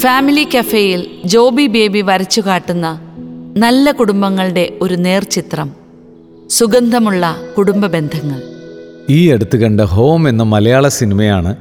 [0.00, 3.00] Family കഫേയിൽ Joby baby വരച്ചു കാട്ടുന്ന
[3.56, 5.72] നല്ല കുടുംബങ്ങളുടെ ഒരു നേർചിത്രം
[6.50, 8.40] സുഗന്ധമുള്ള കുടുംബ ബന്ധങ്ങൾ.
[9.10, 11.56] ഈ അടുത്ത് കണ്ട ഹോം എന്ന മലയാള സിനിമയാണ്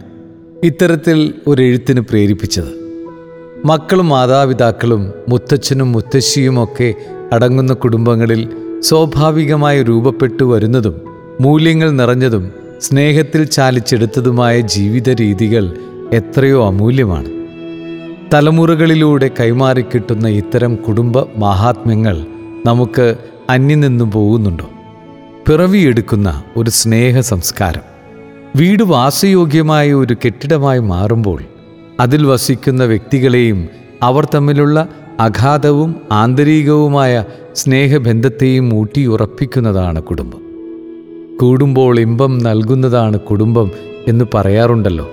[0.64, 2.72] ഇത്തരത്തിൽ ഒരു എഴുത്തിന് പ്രേരിപ്പിച്ചത്.
[3.66, 6.94] മക്കളും മാതാപിതാക്കളും മുത്തച്ഛനും മുത്തശ്ശിയുമൊക്കെ
[7.32, 8.50] അടങ്ങുന്ന കുടുംബങ്ങളിൽ
[8.80, 11.02] സ്വാഭാവികമായി രൂപപ്പെട്ടു വരുന്നതും
[11.42, 12.52] മൂല്യങ്ങൾ നിറഞ്ഞതും
[12.82, 17.26] സ്നേഹത്തിൽ ചാലിച്ചെടുത്തതുമായ ജീവിത രീതികൾ എത്രയോ അമൂല്യമാണ്.
[18.34, 22.26] തലമുറകളിലൂടെ കൈമാറിക്കിട്ടുന്ന ഇത്തരം കുടുംബ മഹാത്മ്യങ്ങൾ
[22.66, 23.16] നമുക്ക്
[23.50, 24.70] അന്യം നിന്നു പോകുന്നുണ്ടോ?
[25.48, 27.82] പിറവിയെടുക്കുന്ന ഒരു സ്നേഹ സംസ്കാരം.
[28.56, 31.42] വീട് വാസയോഗ്യമായ ഒരു കെട്ടിടമായി മാറുമ്പോൾ
[32.00, 33.68] അതിൽ വസിക്കുന്ന വ്യക്തികളെയും
[34.04, 34.88] അവർ തമ്മിലുള്ള
[35.20, 40.40] അഗാധവും ആന്തരികവുമായ സ്നേഹബന്ധത്തെയും ഊട്ടിയുറപ്പിക്കുന്നതാണ് കുടുംബം.
[41.38, 43.72] കൂടുമ്പോൾ ഇമ്പം നൽകുന്നതാണ് കുടുംബം
[44.08, 45.12] എന്ന് പറയാറുണ്ടല്ലോ.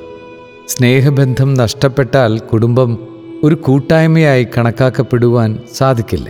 [0.69, 2.99] സ്നേഹബന്ധം നഷ്ടപ്പെട്ടാൽ കുടുംബം
[3.45, 6.29] ഒരു കൂട്ടായ്മയായി കണക്കാക്കപ്പെടുവാൻ സാധിക്കില്ല.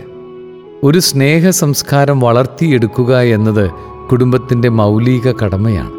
[0.83, 3.71] ഒരു സ്നേഹ സംസ്കാരം വളർത്തിയെടുക്കുക എന്നത്
[4.11, 5.91] കുടുംബത്തിന്റെ മൗലിക കടമയാണ്.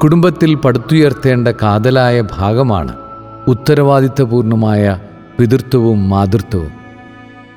[0.00, 2.96] കുടുംബത്തിൽ പടുത്തുയർത്തേണ്ട കാതലായ ഭാഗമാണ്
[3.48, 4.98] ഉത്തരവാദിത്തപൂർണമായ
[5.38, 6.70] പിതൃത്വവും മാതൃത്വവും.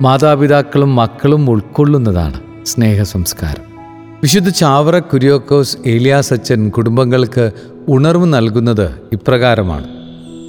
[0.02, 3.75] മാതാപിതാക്കളും മക്കളും ഉൾക്കൊള്ളുന്നതാണ് സ്നേഹ സംസ്കാരം
[4.22, 7.50] വിശുദ്ധ ചാവറ കുര്യോക്കോസ് ഏലിയാസ് അച്ഛൻ കുടുംബങ്ങൾക്ക്
[7.88, 9.84] ഉണർവ് നൽകുന്നത് ഇപ്രകാരമാണ്.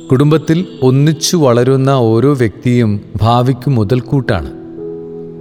[0.09, 4.49] കുടുംബത്തിൽ ഒന്നിച്ചു വളരുന്ന ഓരോ വ്യക്തിയും ഭാവിക്ക് മുതൽക്കൂട്ടാണ്.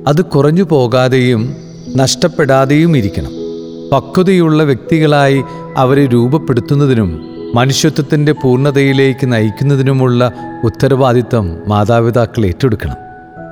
[0.08, 1.54] അത് കുറഞ്ഞു പോകാതെയും
[1.96, 3.30] നഷ്ടപ്പെടാതെയും ഇരിക്കണം.
[3.92, 5.42] പക്വതയുള്ള വ്യക്തികളായി
[5.76, 10.32] അവരെ രൂപപ്പെടുത്തുന്നതിനും മനുഷ്യത്വത്തിന്റെ പൂർണതയിലേക്ക് നയിക്കുന്നതിനുമുള്ള
[10.64, 12.96] ഉത്തരവാദിത്തം മാതാപിതാക്കൾ ഏറ്റെടുക്കണം.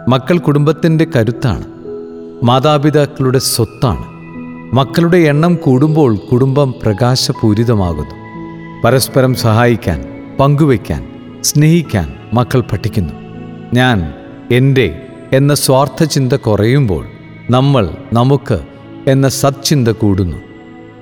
[0.09, 1.65] മക്കൾ കുടുംബത്തിന്റെ കരുത്താണ്.
[2.45, 4.14] മാതാപിതാക്കളുടെ സ്വത്താണ്.
[4.73, 8.15] മക്കളുടെ എണ്ണം കൂടുമ്പോൾ കുടുംബം പ്രകാശപൂരിതമാകുന്നു.
[8.85, 10.05] പരസ്പരം സഹായിക്കാൻ
[10.41, 11.09] പങ്കുവയ്ക്കാൻ
[11.41, 13.13] സ്നേഹിക്കാൻ മക്കൾ പഠിക്കുന്നു.
[13.75, 14.13] ഞാൻ
[14.53, 17.05] എന്റെ എന്ന സ്വാർത്ഥ ചിന്ത കുറയുമ്പോൾ
[17.51, 18.61] നമ്മൾ നമുക്ക്
[19.07, 20.37] എന്ന സത്ചിന്ത കൂടുന്നു.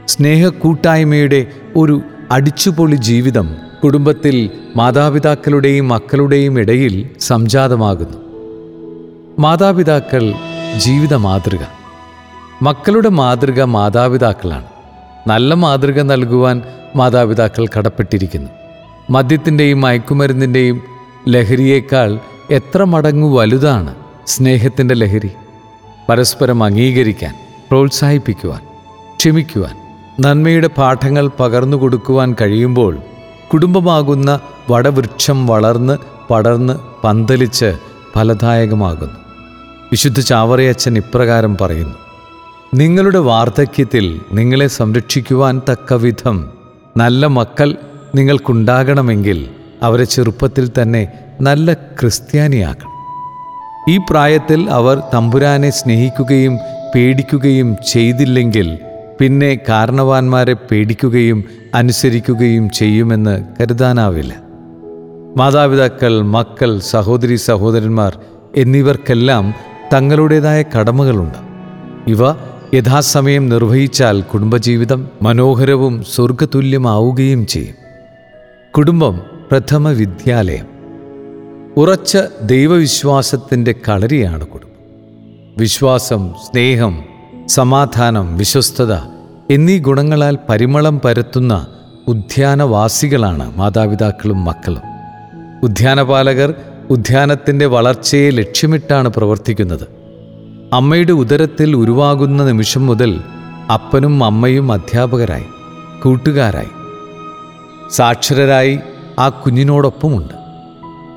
[0.06, 1.46] സ്നേഹക്കൂട്ടായ്മയുടെ
[1.76, 2.00] ഒരു
[2.30, 8.18] അടിച്ചുപൊളി ജീവിതം കുടുംബത്തിൽ മാതാപിതാക്കളുടെയും മക്കളുടെയും ഇടയിൽ സംജാതമാകുന്നു.
[9.38, 10.32] മാതാപിതാക്കൾ
[10.76, 11.81] ജീവിത മാതൃക
[12.62, 14.64] മക്കളുടെ മാതൃക മാതാപിതാക്കളാണ്.
[15.26, 16.62] നല്ല മാതൃക നൽകുവാൻ
[16.96, 18.50] മാതാപിതാക്കൾ കടപ്പെട്ടിരിക്കുന്നു.
[19.10, 20.82] മദ്യത്തിന്റെയും മയക്കുമരുന്നിന്റെയും
[21.28, 22.18] ലഹരിയേക്കാൾ
[22.50, 23.94] എത്ര മടങ്ങു വലുതാണ്
[24.26, 25.30] സ്നേഹത്തിന്റെ ലഹരി.
[26.08, 27.34] പരസ്പരം അംഗീകരിക്കാൻ
[27.70, 28.60] പ്രോത്സാഹിപ്പിക്കുവാൻ
[29.16, 29.76] ക്ഷമിക്കുവാൻ
[30.20, 32.98] നന്മയുടെ പാഠങ്ങൾ പകർന്നു കൊടുക്കുവാൻ കഴിയുമ്പോൾ
[33.52, 34.40] കുടുംബമാകുന്ന
[34.70, 35.98] വടവൃക്ഷം വളർന്ന്
[36.30, 37.76] പടർന്ന് പന്തലിച്ച്
[38.14, 39.18] ഫലദായകമാകുന്നു.
[39.92, 42.01] വിശുദ്ധ ചാവറയച്ചൻ ഇപ്രകാരം പറയുന്നു.
[42.74, 46.50] നിങ്ങളുടെ വാർദ്ധക്യത്തിൽ നിങ്ങളെ സംരക്ഷിക്കുവാൻ തക്കവിധം
[46.96, 47.76] നല്ല മക്കൾ
[48.14, 49.48] നിങ്ങൾക്കുണ്ടാകണമെങ്കിൽ
[49.82, 51.08] അവരെ ചെറുപ്പത്തിൽ തന്നെ
[51.40, 52.90] നല്ല ക്രിസ്ത്യാനിയാക്കണം.
[53.90, 56.58] ഈ പ്രായത്തിൽ അവർ തമ്പുരാനെ സ്നേഹിക്കുകയും
[56.94, 58.78] പേടിക്കുകയും ചെയ്തില്ലെങ്കിൽ
[59.20, 61.44] പിന്നെ കാരണവാന്മാരെ പേടിക്കുകയും
[61.74, 64.34] അനുസരിക്കുകയും ചെയ്യുമെന്ന് കരുതാനാവില്ല.
[65.36, 68.18] മാതാപിതാക്കൾ മക്കൾ സഹോദരി സഹോദരന്മാർ
[68.56, 69.54] എന്നിവർക്കെല്ലാം
[69.94, 71.38] തങ്ങളുടേതായ കടമകളുണ്ട്.
[72.06, 77.74] ഇവ യഥാസമയം നിർവഹിച്ചാൽ കുടുംബജീവിതം മനോഹരവും സ്വർഗതുല്യമാവുകയും ചെയ്യും.
[78.70, 80.66] കുടുംബം പ്രഥമ വിദ്യാലയം.
[81.76, 84.76] ഉറച്ച ദൈവവിശ്വാസത്തിന്റെ കളരിയാണ് കുടുംബം.
[85.56, 87.02] വിശ്വാസം സ്നേഹം
[87.46, 88.92] സമാധാനം വിശ്വസ്തത
[89.50, 91.66] എന്നീ ഗുണങ്ങളാൽ പരിമളം പരത്തുന്ന
[92.08, 94.82] ഉദ്യാനവാസികളാണ് മാതാപിതാക്കളും മക്കളും.
[95.62, 96.54] ഉദ്യാനപാലകർ
[96.90, 100.01] ഉദ്യാനത്തിന്റെ വളർച്ചയെ ലക്ഷ്യമിട്ടാണ് പ്രവർത്തിക്കുന്നത്.
[100.72, 103.20] അമ്മയുടെ ഉദരത്തിൽ ഉരുവാകുന്ന നിമിഷം മുതൽ
[103.74, 105.44] അപ്പനും അമ്മയും അധ്യാപകരായി
[106.02, 106.68] കൂട്ടുകാരായി.
[107.90, 108.78] സാക്ഷരരായി
[109.18, 110.34] ആ കുഞ്ഞിനോടൊപ്പമുണ്ട്.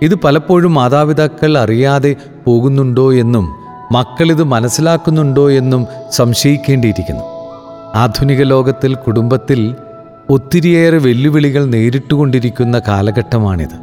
[0.01, 2.15] ഇത് പലപ്പോഴും മാതാപിതാക്കൾ അറിയാതെ
[2.45, 3.55] പോകുന്നുണ്ടോ എന്നും
[3.91, 7.23] മക്കളിത് മനസ്സിലാക്കുന്നുണ്ടോ എന്നും സംശയിക്കേണ്ടിയിരിക്കുന്നു.
[7.95, 9.75] ആധുനിക ലോകത്തിൽ കുടുംബത്തിൽ
[10.29, 13.77] ഒത്തിരിയേറെ വെല്ലുവിളികൾ നേരിട്ടുകൊണ്ടിരിക്കുന്ന കാലഘട്ടമാണിത്.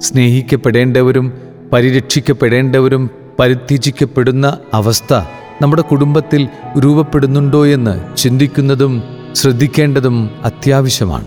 [0.00, 1.32] സ്നേഹിക്കപ്പെടേണ്ടവരും
[1.72, 5.14] പരിരക്ഷിക്കപ്പെടേണ്ടവരും പരിത്യജിക്കപ്പെടുന്ന അവസ്ഥ
[5.62, 6.48] നമ്മുടെ കുടുംബത്തിൽ
[6.78, 9.02] രൂപപ്പെടുന്നുണ്ടോ എന്ന് ചിന്തിക്കുന്നതും
[9.32, 11.26] ശ്രദ്ധിക്കേണ്ടതും അത്യാവശ്യമാണ്.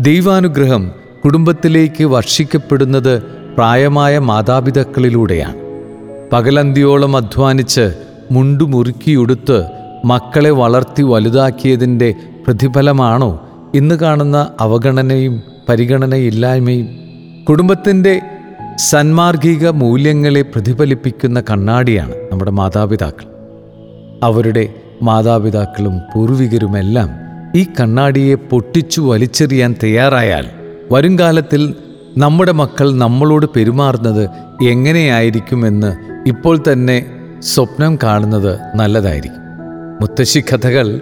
[0.00, 0.92] ദൈവാനുഗ്രഹം
[1.24, 3.22] കുടുംബത്തിലേക്ക് വർഷിക്കപ്പെടുന്നത്
[3.56, 5.54] പ്രായമായ മാതാപിതാക്കളിലൂടെയാണ്.
[6.32, 7.94] പകലന്തിയോളം അധ്വാനിച്ച്
[8.30, 9.70] മുണ്ടുമുറുക്കിയുടുത്ത്
[10.04, 12.14] മക്കളെ വളർത്തി വലുതാക്കിയതിന്റെ
[12.46, 16.88] പ്രതിഫലമാണോ ഇന്ന് കാണുന്ന അവഗണനയും പരിഗണനയില്ലായ്മയും.
[17.48, 18.20] കുടുംബത്തിന്റെ
[18.78, 23.24] സന്മാർഗിക മൂല്യങ്ങളെ പ്രതിഫലിപ്പിക്കുന്ന കണ്ണാടിയാണ് നമ്മുടെ മാതാപിതാക്കൾ.
[24.22, 24.68] അവരുടെ
[25.02, 27.10] മാതാപിതാക്കളും പൂർവികരുമെല്ലാം
[27.56, 30.46] ഈ കണ്ണാടിയെ പൊട്ടിച്ചു വലിച്ചെറിയാൻ തയ്യാറായാൽ
[30.92, 31.74] വരുംകാലത്തിൽ
[32.16, 34.28] നമ്മുടെ മക്കൾ നമ്മളോട് പെരുമാറുന്നത്
[34.62, 35.96] എങ്ങനെയായിരിക്കുമെന്ന്
[36.28, 37.06] ഇപ്പോൾ തന്നെ
[37.42, 39.40] സ്വപ്നം കാണുന്നത് നല്ലതായിരിക്കും.
[40.00, 41.00] മുത്തശ്ശി കഥകൾ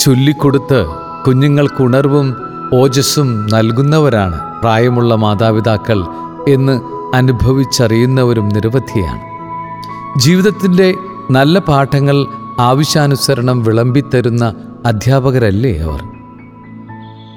[0.00, 0.86] ചൊല്ലിക്കൊടുത്ത്
[1.26, 2.36] കുഞ്ഞുങ്ങൾക്ക് ഉണർവും
[2.72, 6.04] ഓജസ്സും നൽകുന്നവരാണ് പ്രായമുള്ള മാതാപിതാക്കൾ
[6.48, 6.80] എന്ന്
[7.16, 9.20] അനുഭവിച്ചറിയുന്നവരും നിരവധിയാണ്.
[10.20, 10.94] ജീവിതത്തിന്റെ
[11.30, 12.26] നല്ല പാഠങ്ങൾ
[12.60, 14.54] ആവശ്യാനുസരണം വിളമ്പിത്തരുന്ന
[14.86, 16.02] അധ്യാപകരല്ലേ അവർ?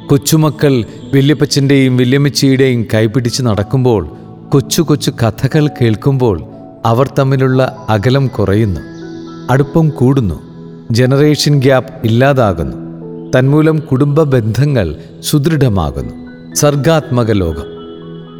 [0.07, 0.83] കൊച്ചുമക്കൾ
[1.15, 4.07] വല്യപ്പച്ചന്റെയും വല്യമ്മച്ചിയുടെയും കൈപിടിച്ച് നടക്കുമ്പോൾ
[4.49, 6.43] കൊച്ചു കൊച്ചു കഥകൾ കേൾക്കുമ്പോൾ
[6.85, 8.81] അവർ തമ്മിലുള്ള അകലം കുറയുന്നു
[9.49, 10.35] അടുപ്പം കൂടുന്നു
[10.91, 12.77] ജനറേഷൻ ഗ്യാപ്പ് ഇല്ലാതാകുന്നു
[13.37, 16.13] തന്മൂലം കുടുംബ ബന്ധങ്ങൾ സുദൃഢമാകുന്നു
[16.55, 17.76] സർഗാത്മക ലോകം.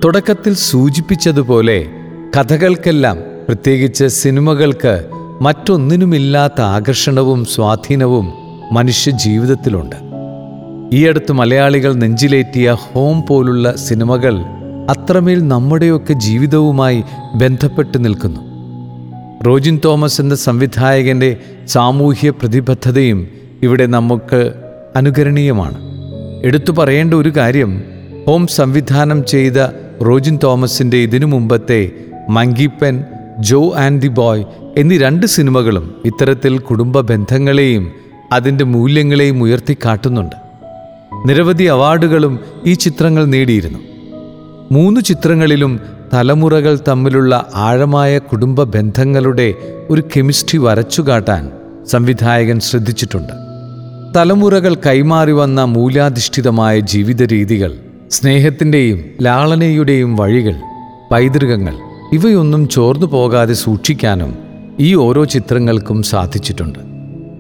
[0.03, 1.85] തുടക്കത്തിൽ സൂചിപ്പിച്ചതുപോലെ
[2.38, 3.17] കഥകൾക്കെല്ലാം
[3.47, 5.05] പ്രത്യേകിച്ച് സിനിമകൾക്ക്
[5.41, 8.33] മറ്റൊന്നിനുമില്ലാത്ത ആകർഷണവും സ്വാധീനവും
[8.71, 9.95] മനുഷ്യ ജീവിതത്തിലുണ്ട്.
[10.95, 14.39] ഈയടുത്ത് മലയാളികൾ നെഞ്ചിലേറ്റിയ ഹോം പോലുള്ള സിനിമകൾ
[14.89, 17.03] അത്രമേൽ നമ്മുടെയൊക്കെ ജീവിതവുമായി
[17.35, 18.41] ബന്ധപ്പെട്ട് നിൽക്കുന്നു.
[19.44, 23.27] റോജിൻ തോമസ് എന്ന സംവിധായകന്റെ സാമൂഹ്യ പ്രതിബദ്ധതയും
[23.63, 24.53] ഇവിടെ നമുക്ക്
[24.95, 25.77] അനുകരണീയമാണ്.
[26.45, 27.83] എടുത്തു പറയേണ്ട ഒരു കാര്യം
[28.27, 31.91] ഹോം സംവിധാനം ചെയ്ത റോജിൻ തോമസിന്റെ ഇതിനു മുമ്പത്തെ
[32.29, 33.03] monkey pen
[33.39, 34.44] Jo and the boy
[34.77, 37.91] എന്നീ രണ്ട് സിനിമകളും ഇത്തരത്തിൽ കുടുംബ ബന്ധങ്ങളെയും
[38.31, 40.35] അതിന്റെ മൂല്യങ്ങളെയും ഉയർത്തിക്കാട്ടുന്നുണ്ട്.
[41.29, 43.79] നിരവധി അവാർഡുകളും ഈ ചിത്രങ്ങൾ നേടിയിരുന്നു.
[44.71, 45.79] മൂന്ന് ചിത്രങ്ങളിലും
[46.13, 49.53] തലമുറകൾ തമ്മിലുള്ള ആഴമായ കുടുംബ ബന്ധങ്ങളുടെ
[49.89, 51.51] ഒരു കെമിസ്ട്രി വരച്ചുകാട്ടാൻ
[51.85, 53.33] സംവിധായകൻ ശ്രദ്ധിച്ചിട്ടുണ്ട്.
[54.15, 57.73] തലമുറകൾ കൈമാറി വന്ന മൂല്യാധിഷ്ഠിതമായ ജീവിത രീതികൾ
[58.12, 60.56] സ്നേഹത്തിന്റെയും ലാളനയുടെയും വഴികൾ
[61.12, 61.74] പൈതൃകങ്ങൾ
[62.13, 64.38] ഇവയൊന്നും ചോർന്നു പോകാതെ സൂക്ഷിക്കാനും
[64.80, 66.80] ഈ ഓരോ ചിത്രങ്ങൾക്കും സാധിച്ചിട്ടുണ്ട്.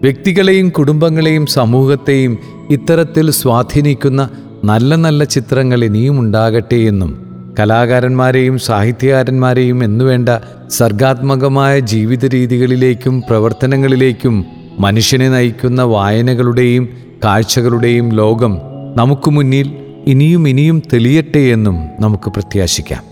[0.01, 2.37] വ്യക്തികളെയും കുടുംബങ്ങളെയും സമൂഹത്തെയും
[2.69, 4.29] ഇത്തരത്തിൽ സ്വാധീനിക്കുന്ന
[4.63, 7.27] നല്ല നല്ല ചിത്രങ്ങൾ ഇനിയും ഉണ്ടാകട്ടെ എന്നും
[7.59, 10.29] കലാകാരന്മാരെയും സാഹിത്യകാരന്മാരെയും എന്നുവേണ്ട
[10.69, 14.45] സർഗാത്മകമായ ജീവിത രീതികളിലേക്കും പ്രവർത്തനങ്ങളിലേക്കും
[14.79, 16.89] മനുഷ്യനെ നയിക്കുന്ന വായനകളുടെയും
[17.23, 18.57] കാഴ്ചകളുടെയും ലോകം
[18.97, 23.03] നമുക്ക് മുന്നിൽ ഇനിയും ഇനിയും തെളിയട്ടെ എന്നും നമുക്ക് പ്രത്യാശിക്കാം.